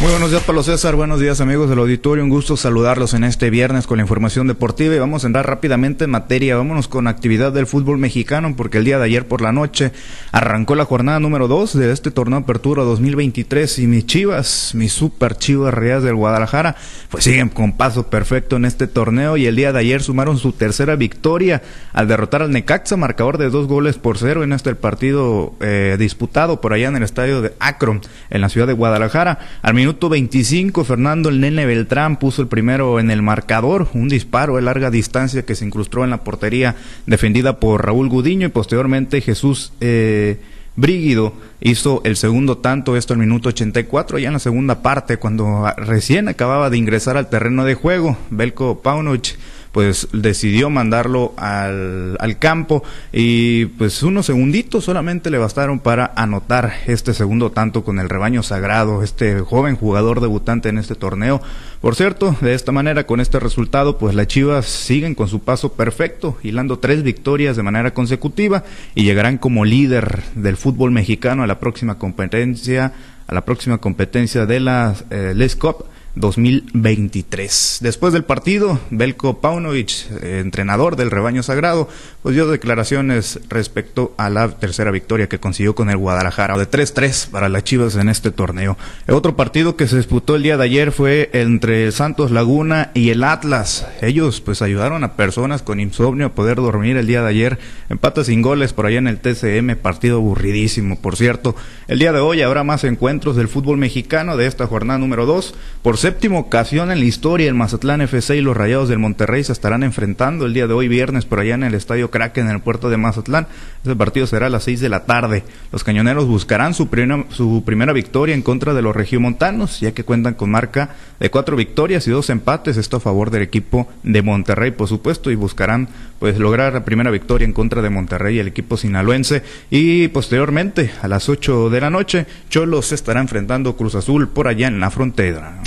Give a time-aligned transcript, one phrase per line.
[0.00, 0.94] Muy buenos días, Pablo César.
[0.94, 2.22] Buenos días, amigos del auditorio.
[2.22, 4.94] Un gusto saludarlos en este viernes con la información deportiva.
[4.94, 6.56] Y vamos a entrar rápidamente en materia.
[6.56, 9.90] Vámonos con actividad del fútbol mexicano, porque el día de ayer por la noche
[10.30, 13.80] arrancó la jornada número 2 de este torneo Apertura 2023.
[13.80, 16.76] Y mis chivas, mis super chivas reales del Guadalajara,
[17.08, 19.36] pues siguen con paso perfecto en este torneo.
[19.36, 21.60] Y el día de ayer sumaron su tercera victoria
[21.92, 26.60] al derrotar al Necaxa, marcador de dos goles por cero en este partido eh, disputado
[26.60, 29.40] por allá en el estadio de Akron, en la ciudad de Guadalajara.
[29.60, 34.56] Al minuto 25, Fernando el Nene Beltrán puso el primero en el marcador, un disparo
[34.56, 39.22] de larga distancia que se incrustó en la portería defendida por Raúl Gudiño y posteriormente
[39.22, 40.40] Jesús eh,
[40.76, 41.32] Brígido
[41.62, 46.28] hizo el segundo tanto, esto al minuto 84, ya en la segunda parte, cuando recién
[46.28, 49.38] acababa de ingresar al terreno de juego, Belko Paunovic
[49.78, 52.82] pues decidió mandarlo al, al campo
[53.12, 58.42] y pues unos segunditos solamente le bastaron para anotar este segundo tanto con el rebaño
[58.42, 61.40] sagrado, este joven jugador debutante en este torneo.
[61.80, 65.74] Por cierto, de esta manera, con este resultado, pues las Chivas siguen con su paso
[65.74, 68.64] perfecto, hilando tres victorias de manera consecutiva
[68.96, 72.94] y llegarán como líder del fútbol mexicano a la próxima competencia,
[73.28, 75.84] a la próxima competencia de la eh, Les Cup
[76.18, 77.78] 2023.
[77.80, 81.88] Después del partido, Belko Paunovic, eh, entrenador del rebaño sagrado,
[82.22, 87.30] pues dio declaraciones respecto a la tercera victoria que consiguió con el Guadalajara, de 3-3
[87.30, 88.76] para las Chivas en este torneo.
[89.06, 93.10] El otro partido que se disputó el día de ayer fue entre Santos Laguna y
[93.10, 93.86] el Atlas.
[94.02, 97.58] Ellos pues ayudaron a personas con insomnio a poder dormir el día de ayer.
[97.88, 101.54] Empate sin goles por allá en el TCM, partido aburridísimo, por cierto.
[101.86, 105.54] El día de hoy habrá más encuentros del fútbol mexicano de esta jornada número 2.
[105.82, 109.52] Por séptima ocasión en la historia, el Mazatlán FC y los Rayados del Monterrey se
[109.52, 112.62] estarán enfrentando el día de hoy viernes por allá en el Estadio Kraken en el
[112.62, 113.46] puerto de Mazatlán.
[113.84, 115.44] Ese partido será a las 6 de la tarde.
[115.70, 116.88] Los cañoneros buscarán su,
[117.28, 121.56] su primera victoria en contra de los regiomontanos, ya que cuentan con marca de cuatro
[121.56, 122.78] victorias y dos empates.
[122.78, 127.10] Esto a favor del equipo de Monterrey, por supuesto, y buscarán pues lograr la primera
[127.10, 129.42] victoria en contra de Monterrey, el equipo sinaloense.
[129.68, 134.48] Y posteriormente, a las 8 de la noche, Cholos se estará enfrentando Cruz Azul por
[134.48, 135.60] allá en la frontera.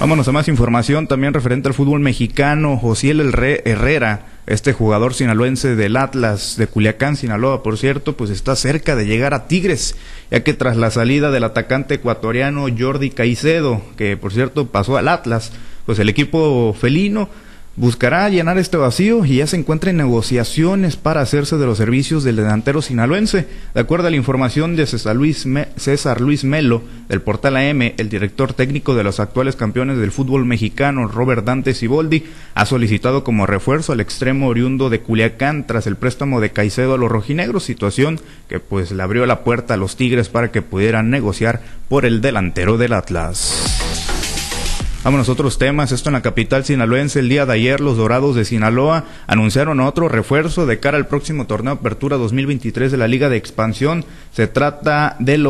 [0.00, 2.76] Vámonos a más información también referente al fútbol mexicano.
[2.76, 3.32] Josiel El
[3.64, 9.06] Herrera, este jugador sinaloense del Atlas de Culiacán, Sinaloa, por cierto, pues está cerca de
[9.06, 9.94] llegar a Tigres,
[10.32, 15.06] ya que tras la salida del atacante ecuatoriano Jordi Caicedo, que por cierto pasó al
[15.06, 15.52] Atlas,
[15.86, 17.28] pues el equipo felino
[17.76, 22.22] buscará llenar este vacío y ya se encuentra en negociaciones para hacerse de los servicios
[22.22, 23.46] del delantero sinaloense.
[23.74, 25.46] De acuerdo a la información de César Luis,
[25.76, 30.44] César Luis Melo del portal AM, el director técnico de los actuales campeones del fútbol
[30.44, 32.24] mexicano, Robert Dante Siboldi,
[32.54, 36.98] ha solicitado como refuerzo al extremo oriundo de Culiacán tras el préstamo de Caicedo a
[36.98, 41.10] los rojinegros, situación que pues le abrió la puerta a los Tigres para que pudieran
[41.10, 43.93] negociar por el delantero del Atlas.
[45.04, 45.92] Vámonos a otros temas.
[45.92, 47.20] Esto en la capital sinaloense.
[47.20, 51.46] El día de ayer, los Dorados de Sinaloa anunciaron otro refuerzo de cara al próximo
[51.46, 54.06] torneo Apertura 2023 de la Liga de Expansión.
[54.32, 55.46] Se trata del,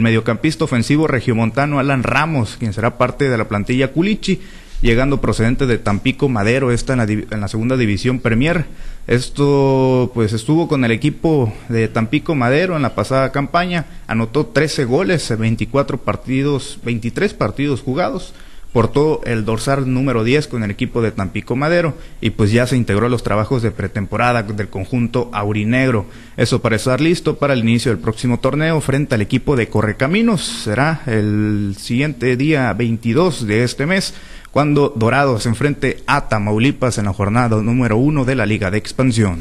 [0.00, 4.40] mediocampista ofensivo regiomontano Alan Ramos, quien será parte de la plantilla Culichi
[4.80, 8.64] llegando procedente de Tampico Madero, está en la, en la, segunda división Premier.
[9.06, 14.84] Esto pues estuvo con el equipo de Tampico Madero en la pasada campaña, anotó 13
[14.84, 18.32] goles, 24 partidos, 23 partidos jugados
[18.72, 22.76] portó el dorsal número 10 con el equipo de Tampico Madero y pues ya se
[22.76, 26.06] integró a los trabajos de pretemporada del conjunto aurinegro.
[26.36, 30.42] Eso para estar listo para el inicio del próximo torneo frente al equipo de Correcaminos.
[30.42, 34.14] Será el siguiente día 22 de este mes
[34.50, 38.78] cuando Dorados se enfrente a Tamaulipas en la jornada número 1 de la Liga de
[38.78, 39.38] Expansión.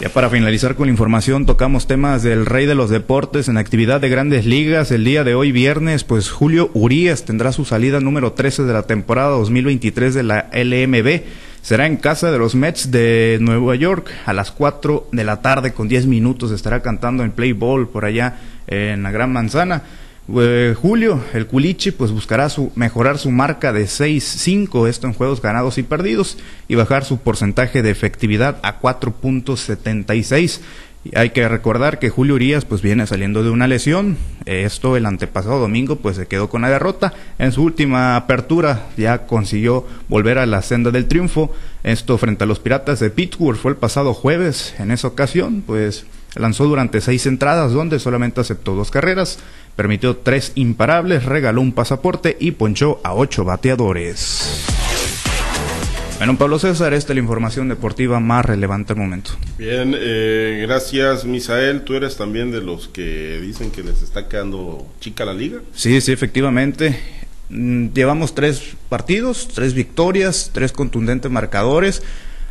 [0.00, 4.00] Ya para finalizar con la información, tocamos temas del rey de los deportes en actividad
[4.00, 4.90] de grandes ligas.
[4.92, 8.84] El día de hoy, viernes, pues Julio Urias tendrá su salida número 13 de la
[8.84, 11.20] temporada 2023 de la LMB.
[11.60, 15.74] Será en casa de los Mets de Nueva York a las 4 de la tarde
[15.74, 16.50] con 10 minutos.
[16.50, 18.38] Estará cantando en Play Ball por allá
[18.68, 19.82] en la Gran Manzana.
[20.38, 25.42] Eh, Julio, el Culichi, pues buscará su, mejorar su marca de 6-5, esto en juegos
[25.42, 26.38] ganados y perdidos,
[26.68, 30.60] y bajar su porcentaje de efectividad a 4.76.
[31.14, 34.18] Hay que recordar que Julio Urias pues viene saliendo de una lesión.
[34.44, 37.14] Esto el antepasado domingo pues se quedó con la derrota.
[37.38, 41.54] En su última apertura ya consiguió volver a la senda del triunfo.
[41.84, 44.74] Esto frente a los Piratas de Pittsburgh fue el pasado jueves.
[44.78, 49.38] En esa ocasión pues lanzó durante seis entradas donde solamente aceptó dos carreras
[49.76, 54.66] permitió tres imparables, regaló un pasaporte y ponchó a ocho bateadores.
[56.18, 59.30] Bueno, Pablo César, esta es la información deportiva más relevante al momento.
[59.56, 61.80] Bien, eh, gracias Misael.
[61.80, 65.60] ¿Tú eres también de los que dicen que les está quedando chica la liga?
[65.74, 66.98] Sí, sí, efectivamente.
[67.48, 72.02] Mm, llevamos tres partidos, tres victorias, tres contundentes marcadores.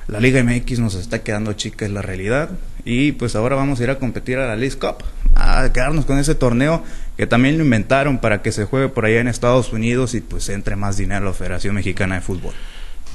[0.07, 2.49] La Liga MX nos está quedando chica, es la realidad.
[2.83, 5.03] Y pues ahora vamos a ir a competir a la League Cup,
[5.39, 6.83] a quedarnos con ese torneo
[7.17, 10.47] que también lo inventaron para que se juegue por allá en Estados Unidos y pues
[10.49, 12.53] entre más dinero a la Federación Mexicana de Fútbol.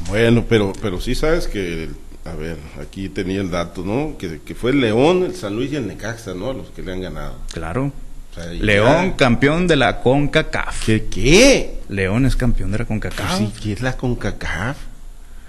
[0.08, 1.88] Bueno, pero, pero sí sabes que,
[2.24, 4.18] a ver, aquí tenía el dato, ¿no?
[4.18, 6.52] Que, que fue el León, el San Luis y el Necaxa, ¿no?
[6.52, 7.36] Los que le han ganado.
[7.52, 7.92] Claro.
[8.30, 9.16] O sea, León, ya...
[9.16, 10.84] campeón de la CONCACAF.
[10.84, 11.06] ¿Qué?
[11.06, 11.78] ¿Qué?
[11.88, 13.38] León es campeón de la CONCACAF.
[13.38, 14.76] Pues sí, ¿qué es la CONCACAF?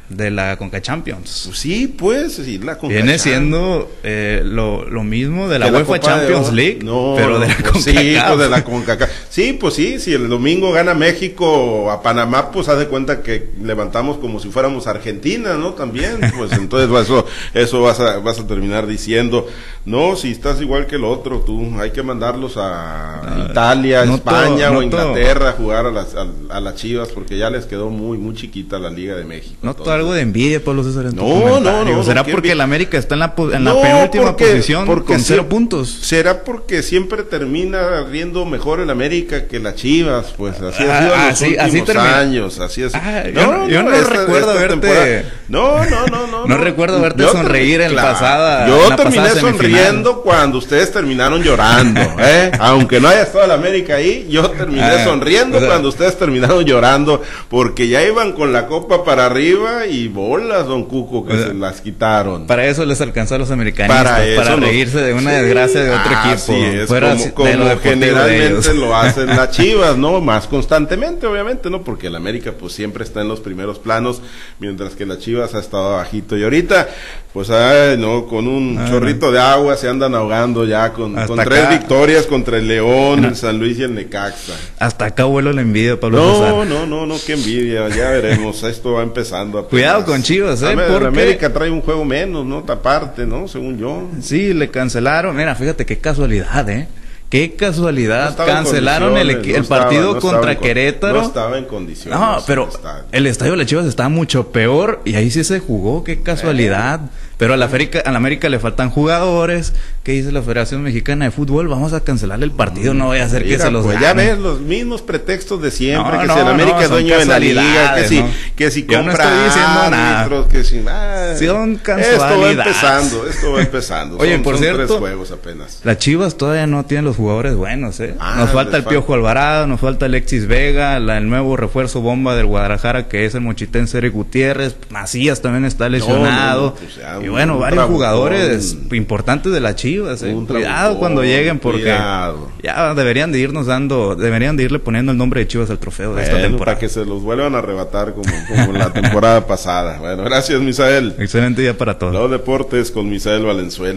[0.10, 1.50] De la Conca Champions.
[1.54, 6.00] Sí, pues, sí, la Conca Viene siendo eh, lo, lo, mismo de la UEFA la
[6.00, 9.10] Champions League, no, pero de la pues sí, pues de la CONCACAF.
[9.30, 13.50] Sí, pues sí, si el domingo gana México a Panamá, pues haz de cuenta que
[13.62, 15.74] levantamos como si fuéramos Argentina, ¿no?
[15.74, 19.48] También, pues entonces eso, eso vas a, vas a terminar diciendo,
[19.86, 24.16] no, si estás igual que el otro, tú, hay que mandarlos a no, Italia, no
[24.16, 27.66] España todo, o Inglaterra a jugar a las, a, a, las Chivas, porque ya les
[27.66, 29.56] quedó muy, muy chiquita la Liga de México.
[29.62, 31.07] No algo de envidia, Pablo César.
[31.07, 34.45] En no, no, no, ¿Será porque el América está en la, en la penúltima porque,
[34.45, 35.89] posición porque con cero puntos?
[35.89, 40.33] ¿Será porque siempre termina riendo mejor el América que las Chivas?
[40.38, 42.59] Pues así ha sido ah, los así, últimos así años.
[42.59, 42.95] Así es.
[42.95, 44.68] Ah, no, yo, no, esta, recuerdo esta verte.
[44.75, 45.33] Temporada.
[45.47, 46.45] No, no, no, no.
[46.47, 48.68] no recuerdo verte yo sonreír en claro, pasada.
[48.68, 52.01] Yo la terminé pasada sonriendo cuando ustedes terminaron llorando.
[52.19, 52.51] ¿eh?
[52.59, 57.21] Aunque no haya estado el América ahí, yo terminé Ah, sonriendo cuando ustedes terminaron llorando
[57.50, 61.48] porque ya iban con la copa para arriba y bolas, don Cuco, que O sea,
[61.48, 62.48] se las quitaron.
[62.48, 65.90] Para eso les alcanzó a los americanistas, Para para, reírse de una Sí, desgracia de
[65.92, 66.34] otro equipo.
[66.34, 70.20] así es, fuera como, lo generalmente lo hacen las Chivas, ¿no?
[70.22, 71.84] Más constantemente, obviamente, ¿no?
[71.84, 74.22] Porque el América pues siempre está en los primeros planos,
[74.60, 76.38] mientras que las Chivas ha estado bajito.
[76.38, 76.88] Y ahorita,
[77.34, 81.40] pues, ay, no, con un Ah, chorrito de agua se andan ahogando ya con, con
[81.40, 81.70] tres acá.
[81.78, 84.54] victorias contra el León, el San Luis y el Necaxa.
[84.80, 86.68] Hasta acá vuelo la envidia, Pablo No, César.
[86.68, 89.60] no, no, no, qué envidia, ya veremos, esto va empezando.
[89.60, 89.70] apenas.
[89.75, 90.74] Cuidado con Chivas, ¿eh?
[90.75, 92.63] Ver, Porque- América trae un juego menos, ¿no?
[92.68, 93.48] Aparte, ¿no?
[93.48, 94.07] Según yo.
[94.22, 95.36] Sí, le cancelaron.
[95.36, 96.88] Mira, fíjate qué casualidad, ¿eh?
[97.30, 98.39] Qué No casualidad.
[98.39, 101.22] en Cancelaron el, el no estaba- partido no estaba contra en con- Querétaro.
[101.22, 102.19] No estaba en condiciones.
[102.19, 103.04] No, pero el estadio.
[103.12, 107.01] el estadio de las Chivas está mucho peor y ahí sí se jugó, qué casualidad.
[107.38, 109.74] Pero a la, América, a la América le faltan jugadores.
[110.04, 111.68] ¿Qué dice la Federación Mexicana de Fútbol?
[111.68, 114.38] Vamos a cancelar el partido, no vaya a que Mira, se los pues ya ves
[114.39, 117.25] los mismos pretextos de siempre, No, que no, si el América no, es dueño de
[117.25, 118.30] la liga, que si, ¿no?
[118.56, 120.48] que si Yo no compra estoy diciendo nada.
[120.48, 124.18] que si ah, Son Esto va empezando, esto va empezando.
[124.18, 125.81] Oye, son, por son cierto, tres juegos apenas.
[125.83, 128.16] Las Chivas todavía no tienen los jugadores buenos, ¿eh?
[128.19, 128.89] Ah, nos falta el falta.
[128.89, 133.33] Piojo Alvarado, nos falta Alexis Vega, la- el nuevo refuerzo bomba del Guadalajara que es
[133.36, 136.66] el mochitense Eric Gutiérrez, Macías también está lesionado.
[136.68, 137.95] no, pues ya, y bueno, varios trabucón.
[137.95, 140.33] jugadores importantes de las Chivas, ¿eh?
[140.33, 142.50] Un Cuidado trabucón, cuando lleguen porque cuidado.
[142.63, 146.13] ya deberían de irnos dando, deberían de irle poniendo el nombre de Chivas al trofeo
[146.16, 146.75] de esta Bueno, temporada.
[146.78, 149.98] para que se los vuelvan a arrebatar como, como la temporada pasada.
[150.00, 151.16] Bueno, gracias, Misael.
[151.19, 152.13] Excelente día para todos.
[152.13, 153.94] Los deportes con Misael Valenzuela.